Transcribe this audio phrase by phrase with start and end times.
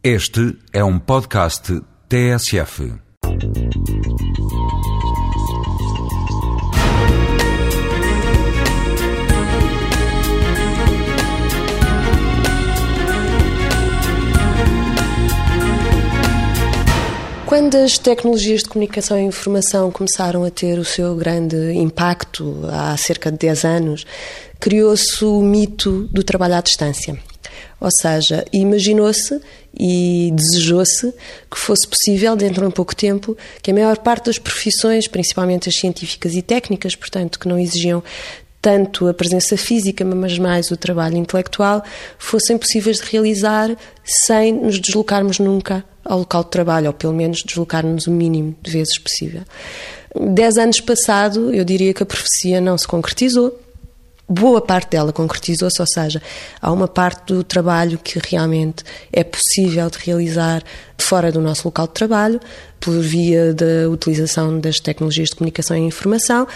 [0.00, 2.92] Este é um podcast TSF.
[17.44, 22.96] Quando as tecnologias de comunicação e informação começaram a ter o seu grande impacto, há
[22.96, 24.06] cerca de 10 anos,
[24.60, 27.18] criou-se o mito do trabalho à distância.
[27.80, 29.40] Ou seja, imaginou-se
[29.78, 31.12] e desejou-se
[31.50, 35.68] que fosse possível, dentro de um pouco tempo, que a maior parte das profissões, principalmente
[35.68, 38.02] as científicas e técnicas, portanto, que não exigiam
[38.60, 41.82] tanto a presença física, mas mais o trabalho intelectual,
[42.18, 47.42] fossem possíveis de realizar sem nos deslocarmos nunca ao local de trabalho, ou pelo menos
[47.42, 49.42] deslocarmos o mínimo de vezes possível.
[50.32, 53.56] Dez anos passado, eu diria que a profecia não se concretizou,
[54.28, 56.20] boa parte dela concretizou-se, ou seja,
[56.60, 60.62] há uma parte do trabalho que realmente é possível de realizar
[60.98, 62.40] fora do nosso local de trabalho,
[62.78, 66.46] por via da utilização das tecnologias de comunicação e informação,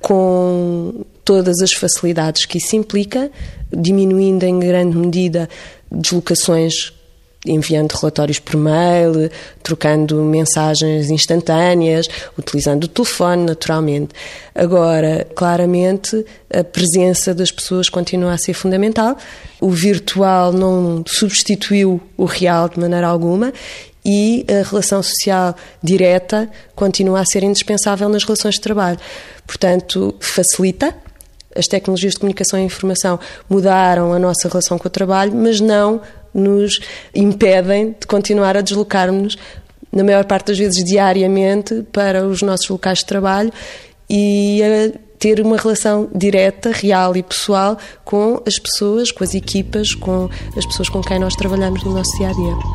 [0.00, 3.30] com todas as facilidades que isso implica,
[3.72, 5.48] diminuindo em grande medida
[5.90, 6.92] deslocações
[7.46, 9.30] enviando relatórios por mail,
[9.62, 12.06] trocando mensagens instantâneas,
[12.38, 14.14] utilizando o telefone, naturalmente.
[14.54, 19.16] Agora, claramente, a presença das pessoas continua a ser fundamental.
[19.60, 23.52] O virtual não substituiu o real de maneira alguma
[24.04, 28.98] e a relação social direta continua a ser indispensável nas relações de trabalho.
[29.46, 30.94] Portanto, facilita.
[31.54, 33.18] As tecnologias de comunicação e informação
[33.48, 36.00] mudaram a nossa relação com o trabalho, mas não
[36.34, 36.80] nos
[37.14, 39.36] impedem de continuar a deslocar-nos,
[39.92, 43.52] na maior parte das vezes diariamente, para os nossos locais de trabalho
[44.08, 49.94] e a ter uma relação direta, real e pessoal com as pessoas, com as equipas,
[49.94, 52.69] com as pessoas com quem nós trabalhamos no nosso dia a dia.